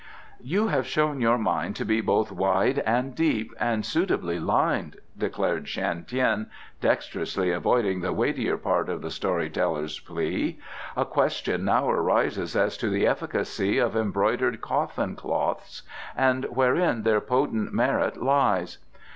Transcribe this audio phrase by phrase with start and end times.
[0.41, 5.67] "You have shown your mind to be both wide and deep, and suitably lined," declared
[5.67, 6.47] Shan Tien,
[6.81, 10.57] dexterously avoiding the weightier part of the story teller's plea.
[10.97, 15.83] "A question now arises as to the efficacy of embroidered coffin cloths,
[16.17, 18.79] and wherein their potent merit lies.